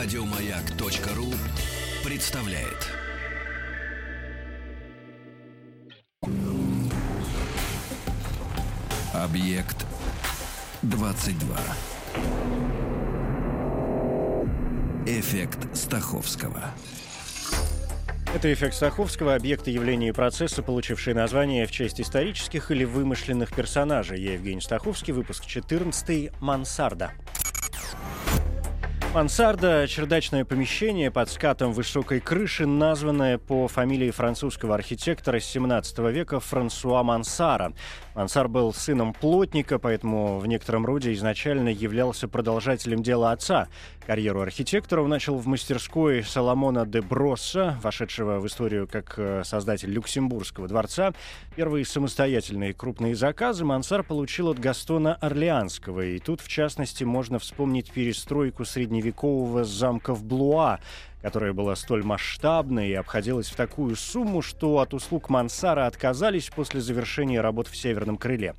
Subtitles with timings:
[0.00, 1.26] Радиомаяк.ру
[2.08, 2.86] представляет.
[9.12, 9.84] Объект
[10.82, 11.58] 22.
[15.04, 16.62] Эффект Стаховского.
[18.32, 24.20] Это эффект Стаховского, объекты явления и процесса, получившие название в честь исторических или вымышленных персонажей.
[24.20, 27.14] Я Евгений Стаховский, выпуск 14 «Мансарда».
[29.18, 37.02] Мансарда– чердачное помещение под скатом высокой крыши, названное по фамилии французского архитектора 17 века Франсуа
[37.02, 37.72] Мансара.
[38.14, 43.66] Мансар был сыном плотника, поэтому в некотором роде изначально являлся продолжателем дела отца.
[44.06, 49.90] Карьеру архитектора он начал в мастерской Соломона де Бросса, вошедшего в историю как э, создатель
[49.90, 51.12] Люксембургского дворца.
[51.56, 57.90] Первые самостоятельные крупные заказы Мансар получил от Гастона Орлеанского, и тут, в частности, можно вспомнить
[57.90, 58.64] перестройку
[59.08, 60.78] средневекового замка в Блуа,
[61.22, 66.80] которая была столь масштабной и обходилась в такую сумму, что от услуг Мансара отказались после
[66.80, 68.54] завершения работ в Северном крыле.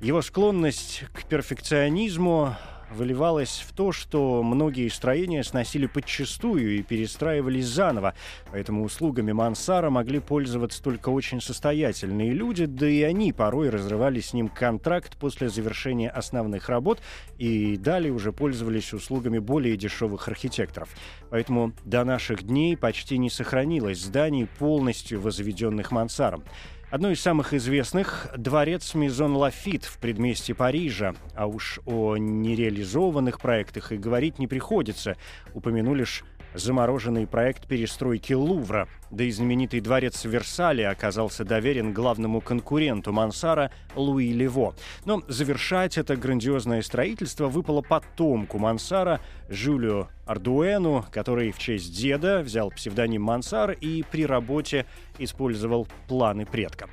[0.00, 2.54] Его склонность к перфекционизму
[2.90, 8.14] выливалось в то, что многие строения сносили подчистую и перестраивались заново,
[8.50, 14.32] поэтому услугами Мансара могли пользоваться только очень состоятельные люди, да и они порой разрывали с
[14.32, 17.00] ним контракт после завершения основных работ
[17.38, 20.88] и далее уже пользовались услугами более дешевых архитекторов.
[21.30, 26.44] Поэтому до наших дней почти не сохранилось зданий, полностью возведенных Мансаром.
[26.88, 31.16] Одно из самых известных– дворец Мизон Лафит в предместье Парижа.
[31.34, 35.16] А уж о нереализованных проектах и говорить не приходится.
[35.52, 36.22] Упомяну лишь
[36.56, 43.70] замороженный проект перестройки Лувра, да и знаменитый дворец в Версале оказался доверен главному конкуренту Мансара
[43.94, 44.74] Луи Лево.
[45.04, 52.70] Но завершать это грандиозное строительство выпало потомку Мансара Жюлю Ардуэну, который в честь деда взял
[52.70, 54.86] псевдоним Мансар и при работе
[55.18, 56.88] использовал планы предка.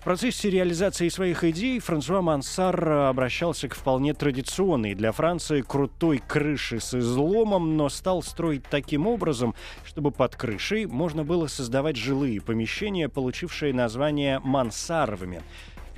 [0.00, 6.78] В процессе реализации своих идей Франсуа Мансар обращался к вполне традиционной для Франции крутой крыше
[6.78, 13.08] с изломом, но стал строить таким образом, чтобы под крышей можно было создавать жилые помещения,
[13.08, 15.42] получившие название мансаровыми.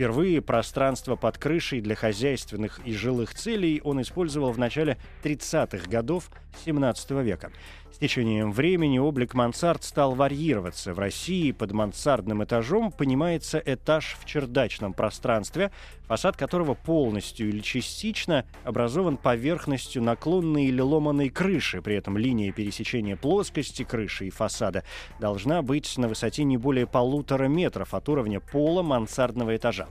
[0.01, 6.31] Впервые пространство под крышей для хозяйственных и жилых целей он использовал в начале 30-х годов
[6.65, 7.53] 17 века.
[7.93, 10.95] С течением времени облик мансард стал варьироваться.
[10.95, 15.71] В России под мансардным этажом понимается этаж в чердачном пространстве,
[16.07, 21.83] фасад которого полностью или частично образован поверхностью наклонной или ломаной крыши.
[21.83, 24.83] При этом линия пересечения плоскости крыши и фасада
[25.19, 29.90] должна быть на высоте не более полутора метров от уровня пола мансардного этажа.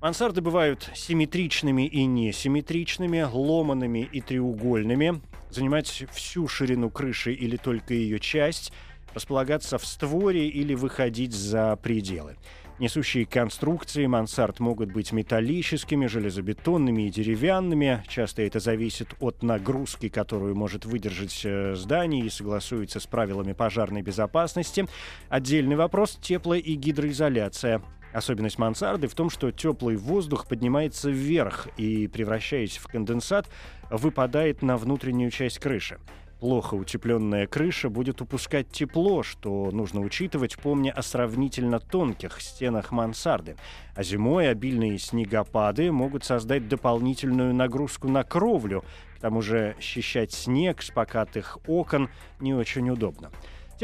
[0.00, 5.22] Мансарды бывают симметричными и несимметричными, ломанными и треугольными
[5.54, 8.72] занимать всю ширину крыши или только ее часть,
[9.14, 12.36] располагаться в створе или выходить за пределы.
[12.80, 18.02] Несущие конструкции мансард могут быть металлическими, железобетонными и деревянными.
[18.08, 24.02] Часто это зависит от нагрузки, которую может выдержать э, здание и согласуется с правилами пожарной
[24.02, 24.86] безопасности.
[25.28, 27.80] Отдельный вопрос– тепло- и гидроизоляция.
[28.12, 33.48] Особенность мансарды в том, что теплый воздух поднимается вверх и, превращаясь в конденсат,
[33.88, 35.98] выпадает на внутреннюю часть крыши.
[36.40, 43.56] Плохо утепленная крыша будет упускать тепло, что нужно учитывать, помня о сравнительно тонких стенах мансарды.
[43.94, 48.84] А зимой обильные снегопады могут создать дополнительную нагрузку на кровлю.
[49.16, 53.30] К тому же счищать снег с покатых окон не очень удобно.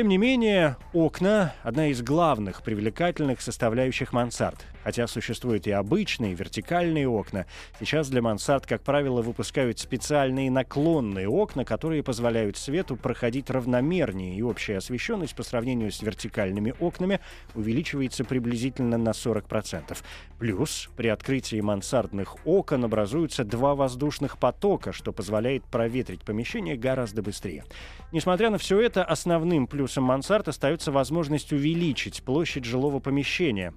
[0.00, 4.64] Тем не менее, окна– одна из главных привлекательных составляющих мансард.
[4.82, 7.44] Хотя существуют и обычные вертикальные окна,
[7.78, 14.40] сейчас для мансард, как правило, выпускают специальные наклонные окна, которые позволяют свету проходить равномернее, и
[14.40, 17.20] общая освещенность по сравнению с вертикальными окнами
[17.54, 19.98] увеличивается приблизительно на 40%.
[20.38, 27.64] Плюс при открытии мансардных окон образуются два воздушных потока, что позволяет проветрить помещение гораздо быстрее.
[28.12, 33.74] Несмотря на все это, основным плюсом мансард остается возможность увеличить площадь жилого помещения.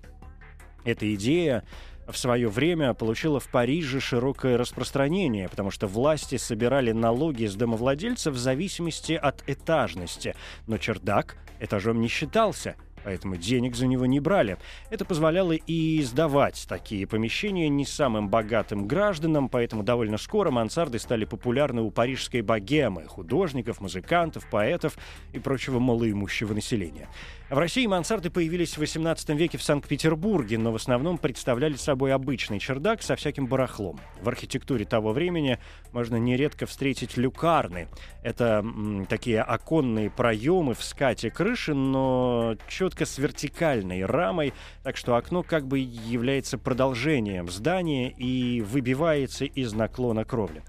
[0.86, 1.64] Эта идея
[2.08, 8.34] в свое время получила в Париже широкое распространение, потому что власти собирали налоги с домовладельцев
[8.34, 10.36] в зависимости от этажности.
[10.68, 12.76] Но чердак этажом не считался.
[13.04, 14.58] Поэтому денег за него не брали.
[14.90, 21.26] Это позволяло и сдавать такие помещения не самым богатым гражданам, поэтому довольно скоро мансарды стали
[21.26, 24.98] популярны у парижской богемы, художников, музыкантов, поэтов
[25.32, 27.10] и прочего малоимущего населения.
[27.50, 32.58] В России мансарды появились в XVIII веке в Санкт-Петербурге, но в основном представляли собой обычный
[32.58, 34.00] чердак со всяким барахлом.
[34.22, 35.60] В архитектуре того времени
[35.92, 37.90] можно нередко встретить люкарны.
[38.24, 44.54] Это м, такие оконные проемы в скате крыши, но четко с вертикальной рамой,
[44.84, 50.64] так что окно как бы является продолжением здания и выбивается из наклона кровли.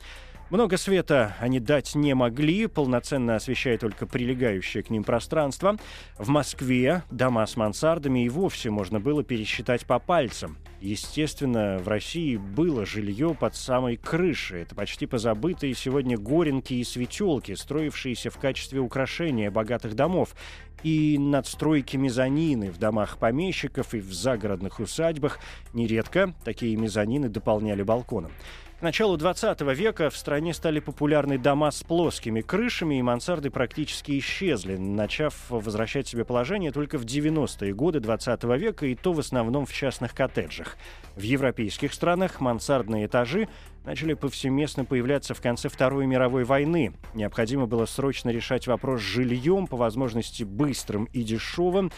[0.51, 5.77] Много света они дать не могли, полноценно освещая только прилегающее к ним пространство.
[6.19, 10.59] В Москве дома с мансардами и вовсе можно было пересчитать по пальцам.
[10.81, 14.63] Естественно, в России было жилье под самой крышей.
[14.63, 20.37] Это почти позабытые сегодня горенки и светелки, строившиеся в качестве украшения богатых домов.
[20.85, 25.41] И надстройки мезонины в домах помещиков и в загородных усадьбах.
[25.73, 28.31] Нередко такие мезонины дополняли балконом.
[28.79, 34.19] К началу 20 века в стране стали популярны дома с плоскими крышами, и мансарды практически
[34.19, 39.65] исчезли, начав возвращать себе положение только в 90-е годы 20 века, и то в основном
[39.65, 40.77] в частных коттеджах.
[41.17, 43.49] В европейских странах мансардные этажи
[43.85, 46.95] начали повсеместно появляться в конце Второй мировой войны.
[47.15, 51.93] Необходимо было срочно решать вопрос с жильем, по возможности быстрым и дешевым.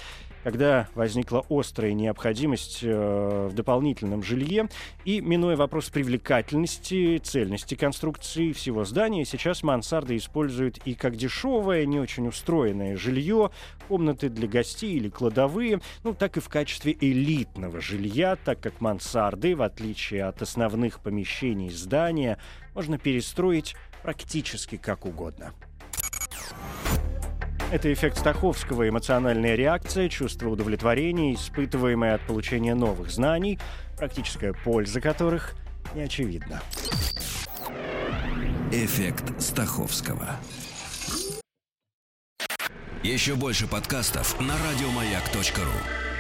[0.46, 4.69] Когда возникла острая необходимость э, в дополнительном жилье
[5.04, 11.98] и, минуя вопрос привлекательности, цельности конструкции всего здания, сейчас мансарды используют и как дешевое, не
[11.98, 13.50] очень устроенное жилье,
[13.88, 19.56] комнаты для гостей или кладовые, ну, так и в качестве элитного жилья, так как мансарды,
[19.56, 22.38] в отличие от основных помещений здания,
[22.72, 25.52] можно перестроить практически как угодно.
[27.72, 33.58] Это эффект Стаховского, эмоциональная реакция, чувство удовлетворения, испытываемое от получения новых знаний,
[33.96, 35.56] практическая польза которых
[35.94, 36.62] не очевидна.
[38.70, 40.36] Эффект Стаховского.
[43.02, 46.15] Еще больше подкастов на радиомаяк.ру.